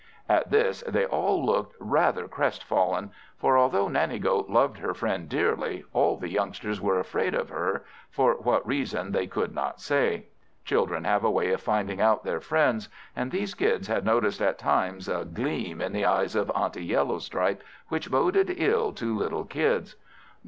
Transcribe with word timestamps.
At 0.27 0.49
this 0.49 0.81
they 0.87 1.05
all 1.05 1.45
looked 1.45 1.75
rather 1.79 2.27
crestfallen; 2.27 3.11
for 3.37 3.55
although 3.55 3.87
Nanny 3.87 4.17
goat 4.17 4.49
loved 4.49 4.79
her 4.79 4.95
friend 4.95 5.29
dearly, 5.29 5.83
all 5.93 6.17
the 6.17 6.27
youngsters 6.27 6.81
were 6.81 6.97
afraid 6.99 7.35
of 7.35 7.49
her, 7.49 7.85
for 8.09 8.33
what 8.33 8.65
reason 8.65 9.11
they 9.11 9.27
could 9.27 9.53
not 9.53 9.79
say. 9.79 10.25
Children 10.65 11.03
have 11.03 11.23
a 11.23 11.29
way 11.29 11.51
of 11.51 11.61
finding 11.61 12.01
out 12.01 12.23
their 12.23 12.41
friends; 12.41 12.89
and 13.15 13.29
these 13.29 13.53
Kids 13.53 13.87
had 13.89 14.03
noticed 14.03 14.41
at 14.41 14.57
times 14.57 15.07
a 15.07 15.23
gleam 15.23 15.81
in 15.81 15.91
the 15.93 16.05
eyes 16.05 16.35
of 16.35 16.51
Auntie 16.55 16.83
Yellowstripe, 16.87 17.61
which 17.89 18.09
boded 18.09 18.51
ill 18.57 18.93
to 18.93 19.15
little 19.15 19.45
Kids. 19.45 19.97